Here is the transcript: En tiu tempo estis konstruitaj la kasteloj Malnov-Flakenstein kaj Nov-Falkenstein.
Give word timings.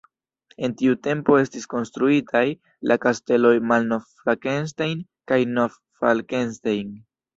En 0.67 0.71
tiu 0.77 0.95
tempo 1.07 1.35
estis 1.41 1.67
konstruitaj 1.73 2.43
la 2.91 2.97
kasteloj 3.03 3.53
Malnov-Flakenstein 3.73 5.05
kaj 5.33 5.41
Nov-Falkenstein. 5.59 6.91